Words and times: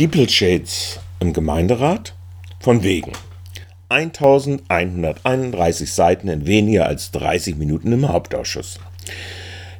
Steepleshades 0.00 0.98
im 1.18 1.34
Gemeinderat? 1.34 2.14
Von 2.58 2.82
wegen. 2.82 3.12
1131 3.90 5.92
Seiten 5.92 6.28
in 6.28 6.46
weniger 6.46 6.86
als 6.86 7.10
30 7.10 7.56
Minuten 7.56 7.92
im 7.92 8.08
Hauptausschuss. 8.08 8.80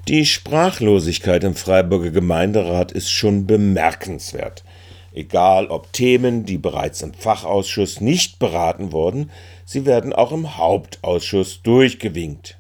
Die 0.09 0.27
Sprachlosigkeit 0.27 1.43
im 1.43 1.55
Freiburger 1.55 2.11
Gemeinderat 2.11 2.93
ist 2.93 3.11
schon 3.11 3.47
bemerkenswert. 3.47 4.63
Egal 5.15 5.69
ob 5.69 5.91
Themen, 5.95 6.45
die 6.45 6.59
bereits 6.59 7.01
im 7.01 7.15
Fachausschuss 7.15 8.03
nicht 8.03 8.39
beraten 8.39 8.93
wurden, 8.93 9.31
sie 9.65 9.87
werden 9.87 10.13
auch 10.13 10.33
im 10.33 10.59
Hauptausschuss 10.59 11.63
durchgewinkt. 11.63 12.59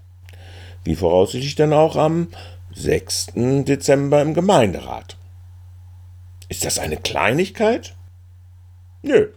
Wie 0.83 0.97
voraussichtlich 0.97 1.57
dann 1.57 1.75
auch 1.75 1.97
am 1.97 2.29
6. 2.75 3.33
Dezember 3.67 4.23
im 4.23 4.33
Gemeinderat. 4.33 5.19
Ist 6.51 6.65
das 6.65 6.81
eine 6.81 6.97
Kleinigkeit? 6.97 7.95
Nö. 9.03 9.29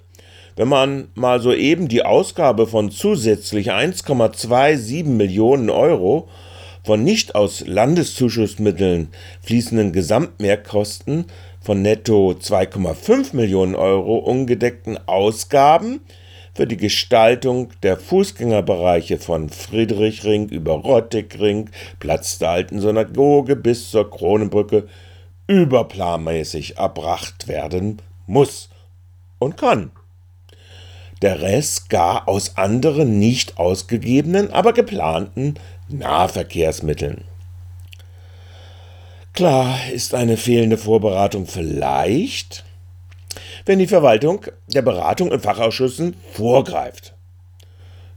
Wenn 0.55 0.67
man 0.67 1.09
mal 1.13 1.39
soeben 1.39 1.87
die 1.87 2.03
Ausgabe 2.03 2.65
von 2.65 2.89
zusätzlich 2.89 3.71
1,27 3.71 5.05
Millionen 5.05 5.69
Euro 5.69 6.27
von 6.83 7.03
nicht 7.03 7.35
aus 7.35 7.63
Landeszuschussmitteln 7.67 9.09
fließenden 9.43 9.93
Gesamtmehrkosten 9.93 11.25
von 11.61 11.83
netto 11.83 12.31
2,5 12.31 13.35
Millionen 13.35 13.75
Euro 13.75 14.17
ungedeckten 14.17 14.97
Ausgaben 15.07 16.01
für 16.55 16.65
die 16.65 16.77
Gestaltung 16.77 17.69
der 17.83 17.97
Fußgängerbereiche 17.97 19.19
von 19.19 19.49
Friedrichring 19.49 20.49
über 20.49 20.73
Rottigring, 20.73 21.69
Platz 21.99 22.39
der 22.39 22.49
alten 22.49 22.79
Synagoge 22.79 23.55
bis 23.55 23.91
zur 23.91 24.09
Kronenbrücke 24.09 24.87
überplanmäßig 25.47 26.77
erbracht 26.77 27.47
werden 27.47 28.01
muss 28.25 28.69
und 29.39 29.57
kann. 29.57 29.91
Der 31.21 31.41
Rest 31.41 31.89
gar 31.89 32.27
aus 32.27 32.57
anderen 32.57 33.19
nicht 33.19 33.57
ausgegebenen, 33.57 34.51
aber 34.51 34.73
geplanten 34.73 35.55
Nahverkehrsmitteln. 35.87 37.23
Klar 39.33 39.79
ist 39.91 40.13
eine 40.13 40.37
fehlende 40.37 40.77
Vorberatung 40.77 41.47
vielleicht, 41.47 42.63
wenn 43.65 43.79
die 43.79 43.87
Verwaltung 43.87 44.45
der 44.67 44.81
Beratung 44.81 45.31
in 45.31 45.39
Fachausschüssen 45.39 46.15
vorgreift. 46.33 47.15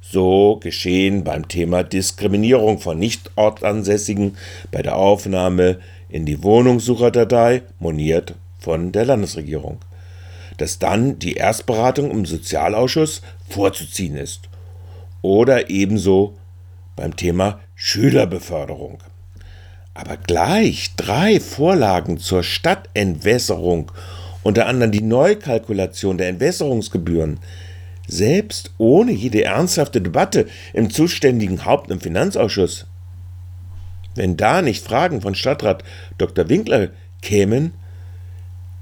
So 0.01 0.59
geschehen 0.61 1.25
beim 1.25 1.49
Thema 1.49 1.83
Diskriminierung 1.83 2.79
von 2.79 2.99
Nicht-Ortsansässigen 2.99 4.37
bei 4.71 4.83
der 4.83 4.97
Aufnahme 4.97 5.81
in 6.09 6.25
die 6.25 6.43
Wohnungssucherdatei 6.43 7.63
moniert 7.79 8.35
von 8.59 8.93
der 8.93 9.05
Landesregierung, 9.05 9.79
dass 10.59 10.79
dann 10.79 11.19
die 11.19 11.35
Erstberatung 11.35 12.11
im 12.11 12.25
Sozialausschuss 12.25 13.23
vorzuziehen 13.49 14.17
ist. 14.17 14.49
Oder 15.23 15.71
ebenso 15.71 16.35
beim 16.95 17.17
Thema 17.17 17.61
Schülerbeförderung. 17.75 19.03
Aber 19.95 20.17
gleich 20.17 20.95
drei 20.97 21.41
Vorlagen 21.41 22.19
zur 22.19 22.43
Stadtentwässerung, 22.43 23.91
unter 24.43 24.67
anderem 24.67 24.93
die 24.93 25.03
Neukalkulation 25.03 26.19
der 26.19 26.29
Entwässerungsgebühren, 26.29 27.41
selbst 28.07 28.73
ohne 28.79 29.13
jede 29.13 29.45
ernsthafte 29.45 30.01
Debatte 30.01 30.47
im 30.73 30.91
zuständigen 30.91 31.65
Haupt- 31.65 31.91
und 31.91 32.03
Finanzausschuss. 32.03 32.87
Wenn 34.17 34.37
da 34.37 34.63
nicht 34.63 34.85
Fragen 34.85 35.21
von 35.21 35.35
Stadtrat 35.35 35.85
Dr. 36.19 36.49
Winkler 36.49 36.89
kämen, 37.23 37.73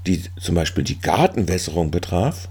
die 0.07 0.21
zum 0.39 0.55
Beispiel 0.55 0.83
die 0.83 0.99
Gartenwässerung 0.99 1.91
betraf, 1.91 2.49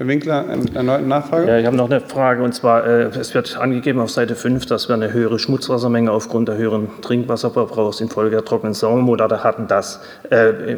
Herr 0.00 0.06
Winkler, 0.06 0.46
erneut 0.72 1.06
Nachfrage? 1.06 1.46
Ja, 1.46 1.58
ich 1.58 1.66
habe 1.66 1.76
noch 1.76 1.90
eine 1.90 2.00
Frage 2.00 2.42
und 2.42 2.54
zwar, 2.54 2.86
äh, 2.86 3.02
es 3.18 3.34
wird 3.34 3.58
angegeben 3.58 4.00
auf 4.00 4.10
Seite 4.10 4.34
5, 4.34 4.64
dass 4.64 4.88
wir 4.88 4.94
eine 4.94 5.12
höhere 5.12 5.38
Schmutzwassermenge 5.38 6.10
aufgrund 6.10 6.48
der 6.48 6.56
höheren 6.56 6.88
Trinkwasserverbrauchs 7.02 8.00
infolge 8.00 8.30
der 8.30 8.44
trockenen 8.46 8.72
Sommermonate 8.72 9.44
hatten, 9.44 9.66
das 9.66 10.00
äh, 10.30 10.72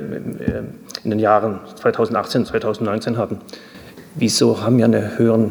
in 1.05 1.11
den 1.11 1.21
Jahren 1.21 1.61
2018, 1.77 2.47
2019 2.47 3.17
hatten. 3.17 3.39
Wieso 4.17 4.61
haben 4.61 4.79
wir 4.79 4.87
eine 4.87 5.17
höhere 5.17 5.51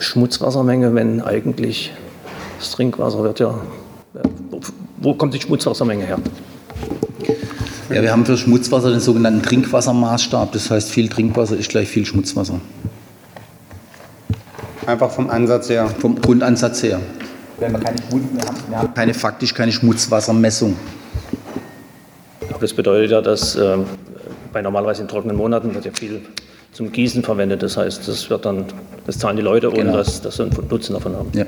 Schmutzwassermenge, 0.00 0.96
wenn 0.96 1.20
eigentlich 1.20 1.92
das 2.58 2.72
Trinkwasser 2.72 3.22
wird 3.22 3.38
ja, 3.38 3.50
äh, 3.50 3.81
wo 5.02 5.14
kommt 5.14 5.34
die 5.34 5.40
Schmutzwassermenge 5.40 6.04
her? 6.04 6.18
Ja, 7.90 8.02
wir 8.02 8.10
haben 8.12 8.24
für 8.24 8.38
Schmutzwasser 8.38 8.90
den 8.90 9.00
sogenannten 9.00 9.42
Trinkwassermaßstab. 9.42 10.52
Das 10.52 10.70
heißt, 10.70 10.90
viel 10.90 11.08
Trinkwasser 11.08 11.56
ist 11.56 11.68
gleich 11.68 11.88
viel 11.88 12.06
Schmutzwasser. 12.06 12.60
Einfach 14.86 15.10
vom 15.10 15.28
Ansatz 15.28 15.68
her. 15.68 15.88
Vom 16.00 16.20
Grundansatz 16.20 16.82
her. 16.82 17.00
Wir 17.58 17.68
haben 17.68 17.80
keine, 17.80 17.98
wir 18.68 18.78
haben 18.78 18.94
keine 18.94 19.14
faktisch 19.14 19.52
keine 19.54 19.72
Schmutzwassermessung. 19.72 20.76
Das 22.60 22.72
bedeutet 22.72 23.10
ja, 23.10 23.20
dass 23.20 23.56
äh, 23.56 23.78
bei 24.52 24.62
normalerweise 24.62 25.02
in 25.02 25.08
trockenen 25.08 25.36
Monaten 25.36 25.74
wird 25.74 25.84
ja 25.84 25.92
viel 25.92 26.22
zum 26.72 26.90
Gießen 26.90 27.22
verwendet. 27.22 27.62
Das 27.62 27.76
heißt, 27.76 28.08
das 28.08 28.30
wird 28.30 28.44
dann, 28.46 28.64
das 29.06 29.18
zahlen 29.18 29.36
die 29.36 29.42
Leute, 29.42 29.68
ohne 29.68 29.82
Genau. 29.84 29.96
dass, 29.96 30.20
dass 30.22 30.36
sie 30.36 30.44
einen 30.44 30.68
Nutzen 30.68 30.94
davon 30.94 31.14
haben. 31.14 31.30
Ja. 31.34 31.44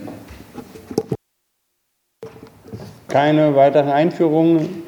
Keine 3.14 3.54
weiteren 3.54 3.90
Einführungen. 3.90 4.82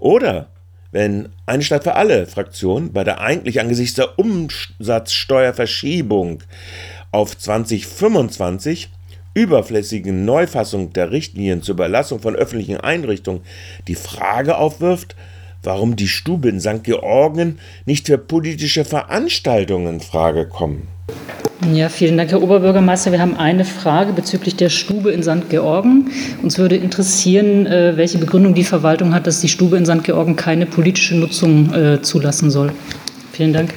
Oder 0.00 0.48
wenn 0.90 1.28
eine 1.46 1.62
Stadt 1.62 1.84
für 1.84 1.94
alle 1.94 2.26
Fraktion 2.26 2.92
bei 2.92 3.04
der 3.04 3.20
eigentlich 3.20 3.60
angesichts 3.60 3.94
der 3.94 4.18
Umsatzsteuerverschiebung 4.18 6.42
auf 7.12 7.38
2025 7.38 8.90
überflüssigen 9.32 10.24
Neufassung 10.24 10.92
der 10.92 11.12
Richtlinien 11.12 11.62
zur 11.62 11.76
Überlassung 11.76 12.18
von 12.18 12.34
öffentlichen 12.34 12.78
Einrichtungen 12.78 13.42
die 13.86 13.94
Frage 13.94 14.58
aufwirft, 14.58 15.14
warum 15.62 15.94
die 15.94 16.08
Stube 16.08 16.48
in 16.48 16.58
St. 16.58 16.82
Georgen 16.82 17.60
nicht 17.86 18.08
für 18.08 18.18
politische 18.18 18.84
Veranstaltungen 18.84 19.86
in 19.86 20.00
Frage 20.00 20.48
kommen. 20.48 20.88
Ja, 21.72 21.88
vielen 21.88 22.16
Dank, 22.16 22.30
Herr 22.32 22.42
Oberbürgermeister. 22.42 23.12
Wir 23.12 23.20
haben 23.20 23.36
eine 23.36 23.64
Frage 23.64 24.12
bezüglich 24.12 24.56
der 24.56 24.68
Stube 24.68 25.12
in 25.12 25.22
St. 25.22 25.48
Georgen. 25.48 26.10
Uns 26.42 26.58
würde 26.58 26.76
interessieren, 26.76 27.66
äh, 27.66 27.96
welche 27.96 28.18
Begründung 28.18 28.54
die 28.54 28.64
Verwaltung 28.64 29.14
hat, 29.14 29.28
dass 29.28 29.40
die 29.40 29.48
Stube 29.48 29.76
in 29.76 29.86
St. 29.86 30.02
Georgen 30.02 30.34
keine 30.34 30.66
politische 30.66 31.16
Nutzung 31.16 31.72
äh, 31.72 32.02
zulassen 32.02 32.50
soll. 32.50 32.72
Vielen 33.32 33.52
Dank. 33.52 33.74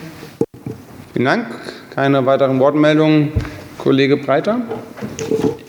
Vielen 1.14 1.26
Dank. 1.26 1.46
Keine 1.94 2.26
weiteren 2.26 2.60
Wortmeldungen. 2.60 3.30
Kollege 3.78 4.18
Breiter. 4.18 4.62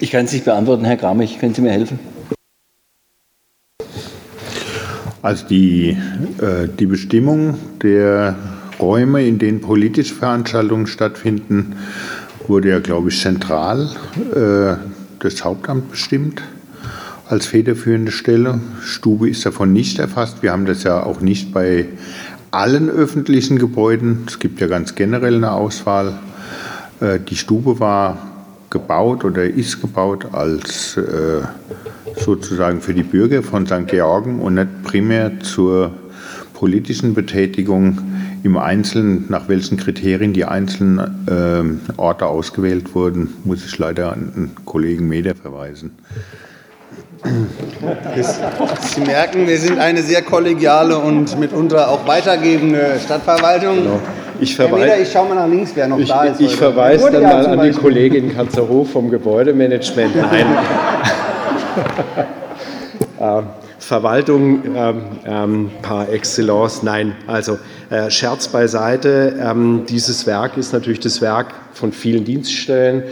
Ich 0.00 0.10
kann 0.10 0.24
es 0.24 0.32
nicht 0.32 0.46
beantworten, 0.46 0.86
Herr 0.86 0.96
Kramich. 0.96 1.38
Können 1.38 1.54
Sie 1.54 1.60
mir 1.60 1.72
helfen? 1.72 1.98
Also 5.20 5.46
die, 5.46 5.98
äh, 6.40 6.66
die 6.78 6.86
Bestimmung 6.86 7.58
der 7.82 8.36
Räume, 8.80 9.26
in 9.26 9.38
denen 9.38 9.60
politische 9.60 10.14
Veranstaltungen 10.14 10.86
stattfinden, 10.86 11.76
wurde 12.46 12.68
ja, 12.70 12.80
glaube 12.80 13.08
ich, 13.08 13.20
zentral 13.20 13.90
äh, 14.34 14.76
das 15.18 15.44
Hauptamt 15.44 15.90
bestimmt 15.90 16.42
als 17.28 17.46
federführende 17.46 18.12
Stelle. 18.12 18.60
Stube 18.82 19.28
ist 19.28 19.44
davon 19.44 19.72
nicht 19.72 19.98
erfasst. 19.98 20.42
Wir 20.42 20.52
haben 20.52 20.66
das 20.66 20.84
ja 20.84 21.02
auch 21.02 21.20
nicht 21.20 21.52
bei 21.52 21.86
allen 22.50 22.88
öffentlichen 22.88 23.58
Gebäuden. 23.58 24.24
Es 24.28 24.38
gibt 24.38 24.60
ja 24.60 24.66
ganz 24.66 24.94
generell 24.94 25.36
eine 25.36 25.52
Auswahl. 25.52 26.18
Äh, 27.00 27.18
die 27.20 27.36
Stube 27.36 27.80
war 27.80 28.18
gebaut 28.70 29.24
oder 29.24 29.44
ist 29.44 29.80
gebaut 29.80 30.28
als 30.32 30.96
äh, 30.96 31.42
sozusagen 32.20 32.80
für 32.80 32.94
die 32.94 33.02
Bürger 33.02 33.42
von 33.42 33.66
St. 33.66 33.86
Georgen 33.86 34.40
und 34.40 34.54
nicht 34.54 34.82
primär 34.82 35.40
zur 35.40 35.92
politischen 36.54 37.14
Betätigung 37.14 37.98
im 38.42 38.56
Einzelnen, 38.56 39.26
nach 39.28 39.48
welchen 39.48 39.76
Kriterien 39.76 40.32
die 40.32 40.44
einzelnen 40.44 41.26
ähm, 41.30 41.80
Orte 41.96 42.26
ausgewählt 42.26 42.94
wurden, 42.94 43.34
muss 43.44 43.64
ich 43.64 43.78
leider 43.78 44.12
an 44.12 44.32
den 44.34 44.64
Kollegen 44.64 45.08
Meder 45.08 45.34
verweisen. 45.34 45.92
Sie 48.80 49.00
merken, 49.00 49.46
wir 49.46 49.58
sind 49.58 49.78
eine 49.78 50.02
sehr 50.02 50.22
kollegiale 50.22 50.98
und 50.98 51.38
mitunter 51.40 51.90
auch 51.90 52.06
weitergebende 52.06 53.00
Stadtverwaltung. 53.04 53.78
Ich 54.38 54.58
Herr 54.58 54.66
Meder, 54.66 54.78
verweise, 54.78 55.02
ich 55.02 55.12
schaue 55.12 55.28
mal 55.28 55.34
nach 55.34 55.48
links, 55.48 55.72
wer 55.74 55.88
noch 55.88 55.98
ich, 55.98 56.08
da 56.08 56.24
ist. 56.24 56.40
ich 56.40 56.48
heute. 56.48 56.56
verweise 56.56 57.10
dann 57.10 57.22
mal 57.22 57.46
an 57.46 57.62
die. 57.62 57.76
Kollegin 57.76 58.34
Kanzerhof 58.34 58.90
vom 58.90 59.10
Gebäudemanagement. 59.10 60.14
Nein. 60.30 60.46
ähm, 63.20 63.44
Verwaltung 63.78 64.62
ähm, 64.74 65.02
ähm, 65.24 65.70
par 65.80 66.08
excellence, 66.08 66.82
nein. 66.82 67.12
Also 67.28 67.58
äh, 67.90 68.10
Scherz 68.10 68.48
beiseite. 68.48 69.36
Ähm, 69.40 69.84
dieses 69.88 70.26
Werk 70.26 70.56
ist 70.56 70.72
natürlich 70.72 71.00
das 71.00 71.20
Werk 71.20 71.54
von 71.72 71.92
vielen 71.92 72.24
Dienststellen. 72.24 73.04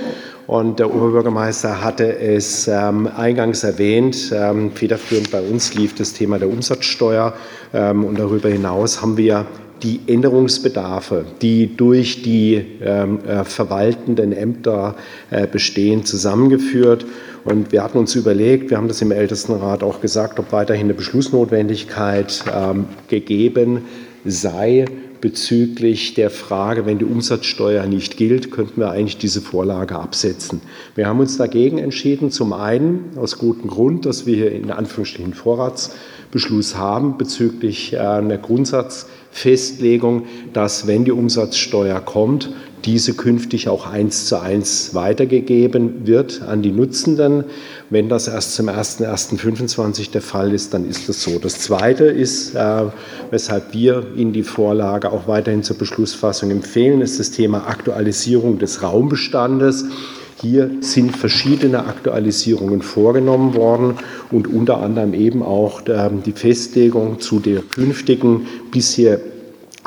Und 0.47 0.79
der 0.79 0.95
Oberbürgermeister 0.95 1.83
hatte 1.83 2.19
es 2.19 2.69
ähm, 2.69 3.09
eingangs 3.17 3.65
erwähnt. 3.65 4.31
Ähm, 4.35 4.73
federführend 4.73 5.31
bei 5.31 5.41
uns 5.41 5.75
lief 5.75 5.95
das 5.95 6.13
Thema 6.13 6.39
der 6.39 6.49
Umsatzsteuer. 6.49 7.35
Ähm, 7.73 8.05
und 8.05 8.19
darüber 8.19 8.51
hinaus 8.51 9.01
haben 9.01 9.17
wir 9.17 9.47
die 9.83 10.01
Änderungsbedarfe, 10.07 11.25
die 11.41 11.77
durch 11.77 12.23
die 12.23 12.65
ähm, 12.83 13.21
äh, 13.27 13.45
verwaltenden 13.45 14.33
Ämter 14.33 14.97
äh, 15.31 15.47
bestehen, 15.47 16.05
zusammengeführt. 16.05 17.07
Und 17.45 17.73
wir 17.73 17.83
hatten 17.83 17.99
uns 17.99 18.15
überlegt, 18.15 18.71
wir 18.71 18.77
haben 18.77 18.89
das 18.89 19.03
im 19.03 19.13
Ältestenrat 19.13 19.83
auch 19.83 20.01
gesagt, 20.01 20.39
ob 20.39 20.53
weiterhin 20.53 20.87
eine 20.87 20.95
Beschlussnotwendigkeit 20.95 22.45
ähm, 22.55 22.87
gegeben 23.09 23.83
sei 24.25 24.87
bezüglich 25.21 26.15
der 26.15 26.29
Frage, 26.29 26.85
wenn 26.85 26.99
die 26.99 27.05
Umsatzsteuer 27.05 27.87
nicht 27.87 28.17
gilt, 28.17 28.51
könnten 28.51 28.81
wir 28.81 28.91
eigentlich 28.91 29.17
diese 29.17 29.41
Vorlage 29.41 29.97
absetzen. 29.97 30.61
Wir 30.95 31.07
haben 31.07 31.21
uns 31.21 31.39
dagegen 31.39 31.79
entschieden, 31.79 32.31
zum 32.31 32.53
einen 32.53 33.13
aus 33.17 33.39
gutem 33.39 33.71
Grund, 33.71 34.05
dass 34.05 34.27
wir 34.27 34.37
hier 34.37 34.53
in 34.53 34.71
Anführungsstrichen 34.71 35.33
Vorratsbeschluss 35.33 36.77
haben 36.77 37.17
bezüglich 37.17 37.95
äh, 37.95 37.99
einer 37.99 38.37
Grundsatzfestlegung, 38.37 40.27
dass 40.53 40.87
wenn 40.87 41.07
die 41.07 41.13
Umsatzsteuer 41.13 42.01
kommt, 42.01 42.51
diese 42.85 43.15
künftig 43.15 43.69
auch 43.69 43.87
eins 43.87 44.27
zu 44.27 44.41
eins 44.41 44.95
weitergegeben 44.95 46.07
wird 46.07 46.43
an 46.43 46.63
die 46.63 46.73
Nutzenden. 46.73 47.45
Wenn 47.91 48.09
das 48.09 48.29
erst 48.29 48.55
zum 48.55 48.69
01.01.25 48.69 50.11
der 50.11 50.21
Fall 50.21 50.53
ist, 50.53 50.75
dann 50.75 50.89
ist 50.89 51.09
das 51.09 51.23
so. 51.23 51.39
Das 51.39 51.61
Zweite 51.61 52.05
ist, 52.05 52.55
äh, 52.55 52.85
weshalb 53.31 53.73
wir 53.73 54.07
Ihnen 54.17 54.33
die 54.33 54.43
Vorlage 54.43 55.11
auch 55.13 55.27
weiterhin 55.27 55.63
zur 55.63 55.79
Beschlussfassung 55.79 56.51
empfehlen, 56.51 57.01
ist 57.01 57.19
das 57.19 57.31
Thema 57.31 57.67
Aktualisierung 57.67 58.59
des 58.59 58.83
Raumbestandes. 58.83 59.87
Hier 60.41 60.71
sind 60.81 61.17
verschiedene 61.17 61.87
Aktualisierungen 61.87 62.83
vorgenommen 62.83 63.55
worden 63.55 63.95
und 64.31 64.47
unter 64.47 64.79
anderem 64.83 65.15
eben 65.15 65.43
auch 65.43 65.87
äh, 65.87 66.11
die 66.25 66.33
Festlegung 66.33 67.21
zu 67.21 67.41
der 67.41 67.61
künftigen 67.61 68.47
bisher 68.71 69.21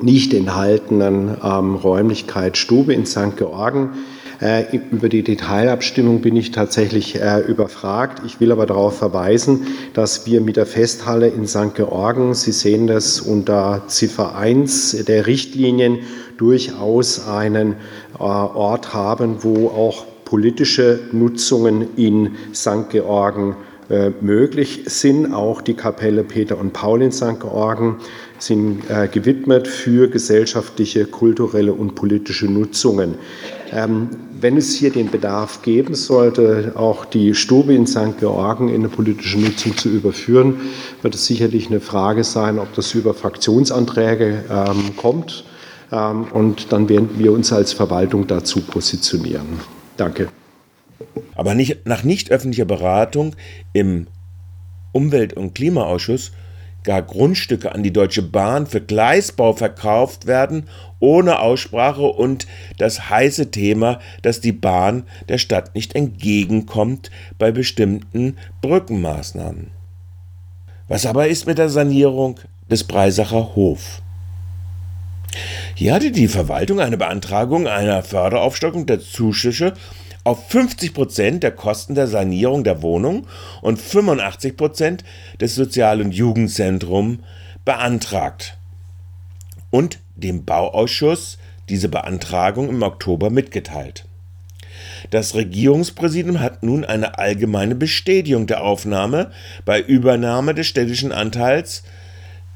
nicht 0.02 0.34
enthaltenen 0.34 1.38
ähm, 1.44 1.76
Räumlichkeit 1.76 2.58
Stube 2.58 2.94
in 2.94 3.06
St. 3.06 3.38
Georgen. 3.38 3.92
Äh, 4.40 4.78
über 4.92 5.10
die 5.10 5.24
Detailabstimmung 5.24 6.22
bin 6.22 6.36
ich 6.36 6.52
tatsächlich 6.52 7.20
äh, 7.20 7.40
überfragt. 7.40 8.22
Ich 8.26 8.40
will 8.40 8.52
aber 8.52 8.68
darauf 8.68 8.98
verweisen, 8.98 9.66
dass 9.94 10.28
wir 10.28 10.42
mit 10.42 10.58
der 10.58 10.68
Festhalle 10.68 11.28
in 11.28 11.48
St. 11.48 11.74
Georgen, 11.74 12.36
Sie 12.36 12.52
sehen 12.52 12.86
das 12.86 13.20
unter 13.20 13.84
Ziffer 13.88 14.36
1 14.36 15.06
der 15.06 15.26
Richtlinien, 15.26 16.00
durchaus 16.38 17.28
einen 17.28 17.74
äh, 18.20 18.24
Ort 18.24 18.94
haben, 18.94 19.44
wo 19.44 19.70
auch 19.70 20.06
politische 20.24 21.00
Nutzungen 21.14 21.96
in 21.96 22.36
St. 22.54 22.90
Georgen 22.92 23.56
äh, 23.90 24.12
möglich 24.22 24.84
sind. 24.88 25.34
Auch 25.34 25.62
die 25.62 25.74
Kapelle 25.74 26.24
Peter 26.24 26.58
und 26.58 26.74
Paul 26.74 27.02
in 27.02 27.12
St. 27.12 27.40
Georgen 27.40 27.98
sind 28.40 28.90
äh, 28.90 29.08
gewidmet 29.08 29.68
für 29.68 30.10
gesellschaftliche, 30.10 31.06
kulturelle 31.06 31.74
und 31.74 31.96
politische 31.96 32.48
Nutzungen. 32.48 33.16
Ähm, 33.72 34.10
wenn 34.40 34.58
es 34.58 34.76
hier 34.76 34.92
den 34.92 35.10
Bedarf 35.10 35.62
geben 35.62 35.96
sollte, 35.96 36.74
auch 36.76 37.06
die 37.06 37.34
Stube 37.34 37.74
in 37.74 37.88
St. 37.88 38.18
Georgen 38.20 38.70
in 38.70 38.76
eine 38.76 38.90
politische 38.90 39.40
Nutzung 39.40 39.76
zu 39.76 39.90
überführen, 39.90 40.60
wird 41.02 41.16
es 41.16 41.26
sicherlich 41.26 41.68
eine 41.68 41.80
Frage 41.80 42.24
sein, 42.24 42.60
ob 42.60 42.74
das 42.76 42.94
über 42.94 43.14
Fraktionsanträge 43.14 44.44
ähm, 44.50 44.96
kommt. 44.98 45.46
Ähm, 45.92 46.26
und 46.34 46.72
dann 46.72 46.90
werden 46.90 47.10
wir 47.18 47.32
uns 47.32 47.52
als 47.54 47.74
Verwaltung 47.74 48.28
dazu 48.28 48.62
positionieren. 48.62 49.60
Danke. 49.96 50.28
Aber 51.38 51.54
nicht, 51.54 51.86
nach 51.86 52.04
nicht 52.04 52.32
öffentlicher 52.32 52.66
Beratung 52.66 53.36
im 53.72 54.08
Umwelt- 54.92 55.34
und 55.34 55.54
Klimaausschuss 55.54 56.32
gar 56.84 57.04
Grundstücke 57.04 57.74
an 57.74 57.84
die 57.84 57.94
Deutsche 57.94 58.24
Bahn 58.24 58.66
für 58.66 58.82
Gleisbau 58.82 59.54
verkauft 59.54 60.26
werden, 60.26 60.68
ohne 61.00 61.40
Aussprache 61.40 62.02
und 62.02 62.48
das 62.78 63.10
heiße 63.10 63.52
Thema, 63.52 64.00
dass 64.24 64.42
die 64.42 64.52
Bahn 64.52 65.04
der 65.30 65.38
Stadt 65.38 65.76
nicht 65.76 65.96
entgegenkommt 65.96 67.12
bei 67.38 67.52
bestimmten 67.52 68.38
Brückenmaßnahmen. 68.62 69.68
Was 70.88 71.06
aber 71.06 71.28
ist 71.28 71.46
mit 71.46 71.60
der 71.60 71.70
Sanierung 71.70 72.40
des 72.72 72.86
Breisacher 72.86 73.56
Hof? 73.56 74.02
Hier 75.76 75.94
hatte 75.94 76.12
die 76.12 76.30
Verwaltung 76.30 76.80
eine 76.80 76.98
Beantragung 76.98 77.68
einer 77.68 78.02
Förderaufstockung 78.02 78.88
der 78.88 79.02
Zuschüsse 79.02 79.74
auf 80.28 80.50
50 80.50 80.94
Prozent 80.94 81.42
der 81.42 81.52
Kosten 81.52 81.96
der 81.96 82.06
Sanierung 82.06 82.66
der 82.66 82.82
Wohnung 82.82 83.28
und 83.62 83.80
85 83.80 84.58
Prozent 84.58 85.06
des 85.40 85.56
Sozial- 85.56 86.02
und 86.02 86.12
Jugendzentrums 86.12 87.20
beantragt 87.64 88.58
und 89.70 90.00
dem 90.18 90.44
Bauausschuss 90.44 91.38
diese 91.70 91.88
Beantragung 91.88 92.68
im 92.68 92.84
Oktober 92.84 93.30
mitgeteilt. 93.30 94.04
Das 95.12 95.34
Regierungspräsidium 95.34 96.42
hat 96.42 96.62
nun 96.62 96.84
eine 96.84 97.18
allgemeine 97.18 97.76
Bestätigung 97.76 98.48
der 98.48 98.66
Aufnahme 98.66 99.32
bei 99.64 99.80
Übernahme 99.80 100.54
des 100.54 100.68
städtischen 100.68 101.14
Anteils 101.14 101.84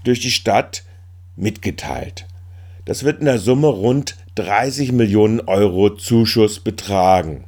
durch 0.04 0.20
die 0.20 0.32
Stadt 0.32 0.84
mitgeteilt. 1.38 2.28
Das 2.84 3.06
wird 3.06 3.20
in 3.20 3.28
der 3.28 3.40
Summe 3.40 3.68
rund 3.68 4.18
30 4.36 4.92
Millionen 4.92 5.40
Euro 5.40 5.92
Zuschuss 5.92 6.60
betragen 6.60 7.46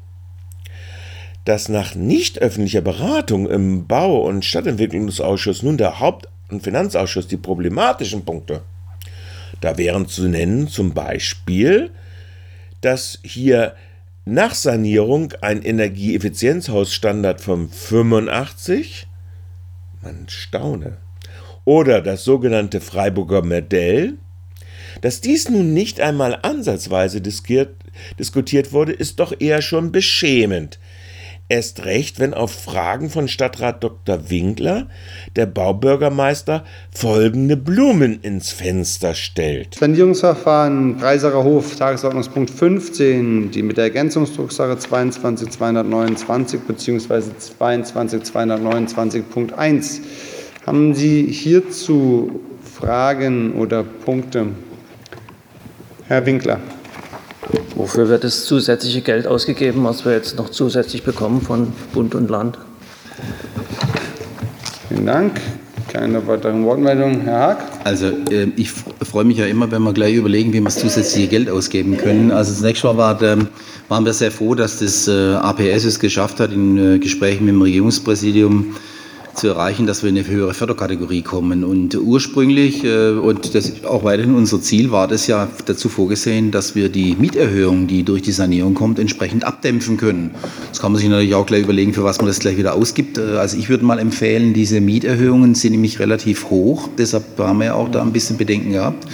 dass 1.45 1.69
nach 1.69 1.95
nicht 1.95 2.40
öffentlicher 2.40 2.81
Beratung 2.81 3.50
im 3.50 3.88
Bau- 3.88 4.22
und 4.28 4.45
Stadtentwicklungsausschuss 4.45 5.63
nun 5.63 5.78
der 5.78 6.00
Haupt- 6.00 6.28
und 6.50 6.63
Finanzausschuss 6.63 7.28
die 7.28 7.38
problematischen 7.38 8.24
Punkte, 8.24 8.63
da 9.62 9.78
wären 9.78 10.07
zu 10.07 10.28
nennen 10.28 10.68
zum 10.68 10.94
Beispiel, 10.94 11.92
dass 12.81 13.19
hier 13.24 13.75
nach 14.25 14.54
Sanierung 14.54 15.34
ein 15.42 15.62
Energieeffizienzhausstandard 15.62 17.42
von 17.42 17.69
85, 17.69 19.07
man 20.01 20.25
staune, 20.28 20.98
oder 21.66 22.01
das 22.01 22.24
sogenannte 22.24 22.81
Freiburger 22.81 23.42
Modell, 23.42 24.16
dass 25.01 25.22
dies 25.22 25.50
nun 25.50 25.74
nicht 25.74 26.00
einmal 26.00 26.39
ansatzweise 26.42 27.22
diskutiert, 27.22 27.75
diskutiert 28.19 28.72
wurde, 28.72 28.92
ist 28.92 29.19
doch 29.19 29.34
eher 29.39 29.62
schon 29.62 29.92
beschämend, 29.92 30.80
Erst 31.53 31.85
recht, 31.85 32.19
wenn 32.19 32.33
auf 32.33 32.51
Fragen 32.51 33.11
von 33.11 33.27
Stadtrat 33.27 33.83
Dr. 33.83 34.31
Winkler 34.31 34.88
der 35.35 35.45
Baubürgermeister 35.45 36.65
folgende 36.89 37.57
Blumen 37.57 38.19
ins 38.23 38.51
Fenster 38.51 39.13
stellt. 39.13 39.75
Sanierungsverfahren 39.75 40.97
Preisacher 40.97 41.44
Hof, 41.44 41.75
Tagesordnungspunkt 41.75 42.50
15, 42.50 43.51
die 43.51 43.62
mit 43.62 43.77
der 43.77 43.83
Ergänzungsdrucksache 43.83 44.79
22229 44.79 46.62
bzw. 46.62 47.22
22229.1. 47.60 50.00
Haben 50.65 50.95
Sie 50.95 51.27
hierzu 51.27 52.41
Fragen 52.63 53.53
oder 53.53 53.83
Punkte? 53.83 54.48
Herr 56.07 56.25
Winkler. 56.25 56.60
Wofür 57.75 58.07
wird 58.07 58.23
das 58.23 58.45
zusätzliche 58.45 59.01
Geld 59.01 59.27
ausgegeben, 59.27 59.83
was 59.83 60.05
wir 60.05 60.13
jetzt 60.13 60.38
noch 60.38 60.50
zusätzlich 60.50 61.03
bekommen 61.03 61.41
von 61.41 61.73
Bund 61.93 62.15
und 62.15 62.29
Land? 62.29 62.57
Vielen 64.89 65.05
Dank. 65.05 65.41
Keine 65.91 66.25
weiteren 66.25 66.65
Wortmeldungen. 66.65 67.21
Herr 67.21 67.39
Haag? 67.39 67.57
Also 67.83 68.07
äh, 68.31 68.47
ich 68.55 68.71
freue 68.71 69.25
mich 69.25 69.38
ja 69.38 69.45
immer, 69.45 69.69
wenn 69.69 69.83
wir 69.83 69.93
gleich 69.93 70.15
überlegen, 70.15 70.51
wie 70.53 70.59
wir 70.59 70.65
das 70.65 70.79
zusätzliche 70.79 71.27
Geld 71.27 71.50
ausgeben 71.50 71.97
können. 71.97 72.31
Also 72.31 72.53
zunächst 72.53 72.83
mal 72.83 72.97
war, 72.97 73.21
ähm, 73.21 73.47
waren 73.89 74.05
wir 74.05 74.13
sehr 74.13 74.31
froh, 74.31 74.55
dass 74.55 74.79
das 74.79 75.07
äh, 75.07 75.35
APS 75.35 75.83
es 75.83 76.00
geschafft 76.00 76.39
hat, 76.39 76.51
in 76.51 76.95
äh, 76.95 77.00
Gesprächen 77.00 77.45
mit 77.45 77.53
dem 77.53 77.62
Regierungspräsidium 77.62 78.75
zu 79.36 79.48
erreichen, 79.48 79.88
dass 79.88 80.04
wir 80.04 80.10
in 80.10 80.18
eine 80.18 80.28
höhere 80.28 80.54
Förderkategorie 80.54 81.22
kommen. 81.22 81.63
Und 81.63 81.96
ursprünglich, 81.96 82.84
äh, 82.84 83.12
und 83.12 83.56
das 83.56 83.84
auch 83.86 84.04
weiterhin 84.04 84.36
unser 84.36 84.62
Ziel, 84.62 84.92
war 84.92 85.08
das 85.08 85.28
ja 85.28 85.48
dazu 85.66 85.90
vorgesehen, 85.90 86.52
dass 86.52 86.75
wir 86.75 86.90
die 86.90 87.16
Mieterhöhung, 87.16 87.88
die 87.88 88.04
durch 88.04 88.22
die 88.22 88.32
Sanierung 88.32 88.74
kommt, 88.74 89.00
entsprechend 89.00 89.44
abdämpfen 89.44 89.98
können. 89.98 90.32
Das 90.70 90.80
kann 90.80 90.92
man 90.92 91.00
sich 91.00 91.10
natürlich 91.10 91.36
auch 91.36 91.46
gleich 91.46 91.63
überlegen, 91.63 91.94
für 91.94 92.04
was 92.04 92.20
man 92.20 92.28
das 92.28 92.40
gleich 92.40 92.58
wieder 92.58 92.75
ausgibt. 92.75 93.18
Äh, 93.18 93.38
also 93.38 93.58
ich 93.58 93.70
würde 93.70 93.86
mal 93.86 94.00
empfehlen, 94.00 94.54
diese 94.54 94.82
Mieterhöhungen 94.82 95.56
sind 95.56 95.72
nämlich 95.72 96.00
relativ 96.00 96.50
hoch. 96.50 96.90
Deshalb 96.98 97.40
haben 97.40 97.60
wir 97.60 97.66
ja 97.68 97.74
auch 97.74 97.90
da 97.90 98.02
ein 98.02 98.13
bisschen 98.13 98.38
Bedenken 98.38 98.72
gehabt. 98.72 99.08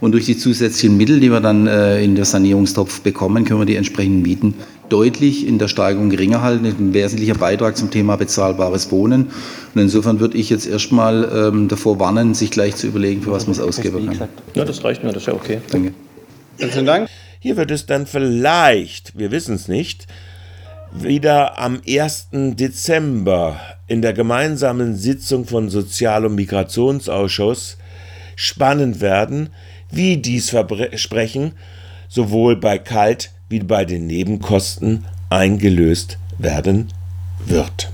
Und 0.00 0.12
durch 0.12 0.24
die 0.24 0.36
zusätzlichen 0.36 0.96
Mittel, 0.96 1.20
die 1.20 1.30
wir 1.30 1.40
dann 1.40 1.66
äh, 1.66 2.02
in 2.02 2.16
der 2.16 2.24
Sanierungstopf 2.24 3.02
bekommen, 3.02 3.44
können 3.44 3.60
wir 3.60 3.66
die 3.66 3.76
entsprechenden 3.76 4.22
Mieten 4.22 4.54
deutlich 4.92 5.46
in 5.46 5.58
der 5.58 5.68
Steigerung 5.68 6.10
geringer 6.10 6.42
halten. 6.42 6.66
Ein 6.66 6.92
wesentlicher 6.94 7.34
Beitrag 7.34 7.76
zum 7.76 7.90
Thema 7.90 8.16
bezahlbares 8.16 8.90
Wohnen. 8.90 9.30
Und 9.74 9.80
insofern 9.80 10.20
würde 10.20 10.36
ich 10.36 10.50
jetzt 10.50 10.66
erstmal 10.66 11.30
ähm, 11.32 11.68
davor 11.68 11.98
warnen, 11.98 12.34
sich 12.34 12.50
gleich 12.50 12.76
zu 12.76 12.86
überlegen, 12.86 13.22
für 13.22 13.30
was 13.30 13.46
man 13.46 13.52
es 13.52 13.60
ausgeben 13.60 14.06
kann. 14.18 14.28
Ja, 14.54 14.64
das 14.64 14.84
reicht 14.84 15.02
mir, 15.02 15.12
das 15.12 15.22
ist 15.22 15.26
ja 15.28 15.34
okay. 15.34 15.60
Danke. 15.70 15.94
Vielen 16.58 16.86
Dank. 16.86 17.08
Hier 17.38 17.56
wird 17.56 17.70
es 17.70 17.86
dann 17.86 18.06
vielleicht, 18.06 19.16
wir 19.18 19.30
wissen 19.30 19.54
es 19.54 19.66
nicht, 19.66 20.06
wieder 20.92 21.58
am 21.58 21.80
1. 21.88 22.28
Dezember 22.32 23.60
in 23.86 24.02
der 24.02 24.12
gemeinsamen 24.12 24.96
Sitzung 24.96 25.46
von 25.46 25.70
Sozial- 25.70 26.26
und 26.26 26.34
Migrationsausschuss 26.34 27.78
spannend 28.36 29.00
werden, 29.00 29.50
wie 29.90 30.16
dies 30.16 30.50
Versprechen 30.50 31.52
sowohl 32.08 32.56
bei 32.56 32.78
Kalt- 32.78 33.30
wie 33.50 33.60
bei 33.60 33.84
den 33.84 34.06
Nebenkosten 34.06 35.04
eingelöst 35.28 36.18
werden 36.38 36.88
wird. 37.44 37.92